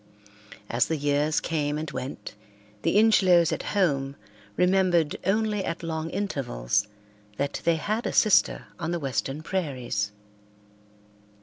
[0.67, 2.33] As the years came and went
[2.81, 4.15] the Ingelows at home
[4.57, 6.87] remembered only at long intervals
[7.37, 10.11] that they had a sister on the western prairies.